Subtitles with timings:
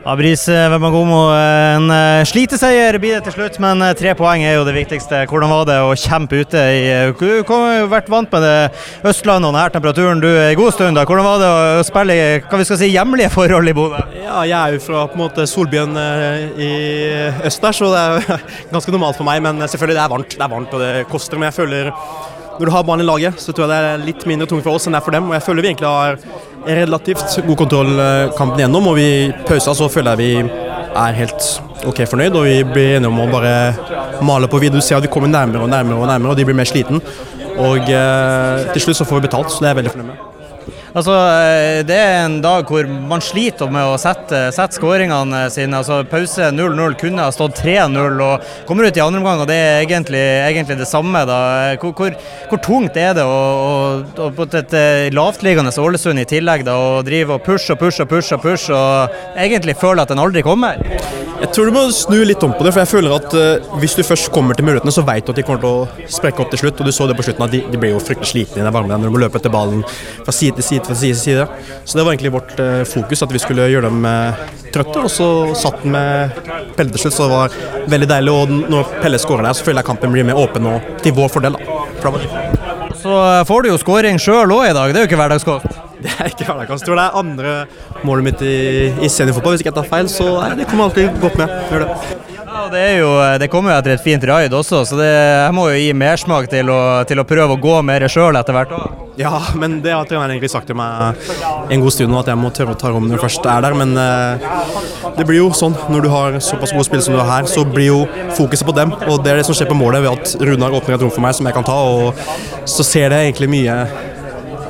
[0.00, 4.62] Ja, Brise Vemagomo, en uh, sliteseier blir det til slutt, men tre poeng er jo
[4.64, 5.26] det viktigste.
[5.28, 6.86] Hvordan var det å kjempe ute i
[7.20, 10.72] Du har jo vært vant med det Østlandet og denne temperaturen du er i god
[10.72, 10.96] stund.
[10.96, 11.04] da.
[11.04, 14.00] Hvordan var det å spille i hva vi skal si, hjemlige forhold i Bodø?
[14.16, 15.92] Ja, jeg er jo fra på en måte solbyen
[16.56, 16.72] i
[17.44, 19.44] øst der, så det er ganske normalt for meg.
[19.44, 21.36] Men selvfølgelig, det er varmt, det er varmt og det koster.
[21.36, 21.92] Men jeg føler
[22.60, 24.76] når du har barn i laget, så tror jeg det er litt mindre tungt for
[24.76, 25.28] oss enn det er for dem.
[25.30, 26.18] Og jeg føler vi egentlig har
[26.66, 29.10] relativt god kontroll eh, kampen gjennom, og vi
[29.48, 31.50] pausa så føler jeg vi er helt
[31.88, 32.38] ok fornøyd.
[32.38, 33.54] Og vi blir enige om å bare
[34.26, 34.80] male på videre.
[34.80, 37.02] Du ser at vi kommer nærmere og nærmere, og nærmere, og de blir mer sliten.
[37.60, 40.29] Og eh, til slutt så får vi betalt, så det er jeg veldig fornøyd med.
[40.90, 45.78] Altså, eh, det er en dag hvor man sliter med å sette, sette skåringene sine.
[45.78, 49.58] Altså, pause 0-0 kunne ha stått 3-0 og kommer ut i andre omgang, og det
[49.60, 51.22] er egentlig, egentlig det samme.
[51.28, 51.40] Da.
[51.80, 52.18] Hvor, hvor,
[52.50, 53.72] hvor, tungt er det å, å,
[54.26, 58.04] å på et eh, lavtliggende Ålesund i tillegg da, å drive og pushe og pushe
[58.04, 60.82] og pushe og pushe og egentlig føle at den aldri kommer?
[61.40, 63.94] Jeg tror du må snu litt om på det, for jeg føler at uh, hvis
[63.96, 66.52] du først kommer til mulighetene, så vet du at de kommer til å sprekke opp
[66.52, 66.82] til slutt.
[66.82, 68.74] Og du så det på slutten at de, de ble jo fryktelig slitne i den
[68.74, 71.48] varmen når de må løpe etter ballen fra side til side fra side til side.
[71.88, 75.00] Så det var egentlig vårt uh, fokus, at vi skulle gjøre dem uh, trøtte.
[75.00, 75.28] Og så
[75.64, 76.40] satt den med
[76.76, 77.60] Pelle til slutt, så det var
[77.96, 78.36] veldig deilig.
[78.36, 81.32] Og når Pelle skårer der, så føler jeg kampen blir mer åpen og til vår
[81.32, 81.56] fordel.
[81.56, 82.96] da.
[83.00, 85.89] Så får du jo skåring sjøl òg i dag, det er jo ikke hverdagskost?
[86.04, 87.54] Det er ikke tror det er andre
[88.06, 89.56] målet mitt i, i seniorfotball.
[89.56, 91.56] Hvis ikke jeg tar feil, så nei, det kommer alltid godt med.
[91.70, 92.28] Gjør det.
[92.50, 95.68] Ja, det, jo, det, kommer jo etter et fint raid også, så det, jeg må
[95.70, 98.74] jo gi mersmak til å, til å prøve å gå mer sjøl etter hvert.
[99.20, 101.20] Ja, men det har treneren egentlig sagt til meg
[101.70, 103.62] en god stund nå, at jeg må tørre å ta rom når jeg først er
[103.62, 103.76] der.
[103.78, 107.30] Men uh, det blir jo sånn når du har såpass gode spill som du har
[107.30, 108.00] her, så blir jo
[108.38, 108.96] fokuset på dem.
[109.06, 111.22] Og det er det som skjer på målet ved at Runar åpner et rom for
[111.22, 113.76] meg som jeg kan ta, og så ser det egentlig mye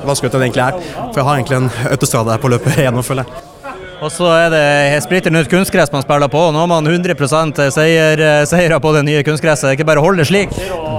[0.07, 1.07] vanskeligere enn det egentlig er.
[1.11, 3.47] For jeg har egentlig en autostrade her på løpet gjennom, føler jeg.
[4.01, 6.41] Og så er det splitter nytt kunstgress man spiller på.
[6.55, 9.69] Nå har man 100% seier, seire på det nye kunstgresset.
[9.69, 10.55] Det ikke bare å holde det slik?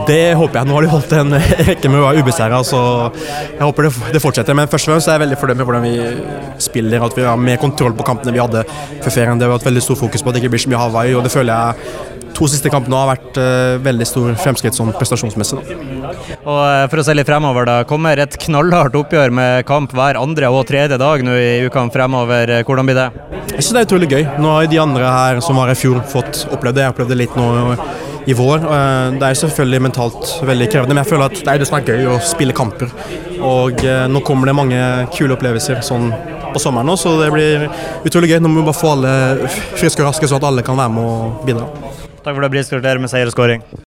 [0.05, 0.69] Det håper jeg.
[0.69, 1.33] Nå har de holdt en
[1.71, 4.58] rekke med å være ubeseira, så jeg håper det, det, fortsetter.
[4.58, 7.42] Men først og fremst er jeg veldig fornøyd med hvordan vi spiller, at vi har
[7.42, 9.42] mer kontroll på kampene vi hadde før ferien.
[9.42, 11.26] Det har vært veldig stor fokus på at det ikke blir så mye Hawaii, og
[11.26, 15.59] det føler jeg to siste kampene har vært uh, veldig stor fremskritt sånn prestasjonsmessig.
[15.61, 17.77] Og uh, For å se litt fremover, da.
[17.89, 22.55] Kommer et knallhardt oppgjør med kamp hver andre og tredje dag nå i ukene fremover.
[22.67, 23.08] Hvordan blir det?
[23.52, 24.23] Jeg synes det er utrolig gøy.
[24.41, 26.87] Nå har de andre her som var i fjor, fått opplevd det.
[26.87, 27.47] Jeg opplevde det litt nå
[28.30, 28.67] i vår.
[29.17, 31.87] Det er selvfølgelig mentalt veldig krevende, men jeg føler at det er det som er
[31.89, 32.93] gøy, å spille kamper.
[33.41, 33.81] Og
[34.14, 34.83] nå kommer det mange
[35.17, 36.11] kule opplevelser sånn
[36.52, 37.65] på sommeren òg, så det blir
[38.08, 38.41] utrolig gøy.
[38.43, 39.15] Nå må vi bare få alle
[39.80, 41.67] friske og raske, så at alle kan være med og bidra.
[42.21, 42.70] Takk for det, Bris.
[42.70, 43.64] Gratulerer med seier og skåring.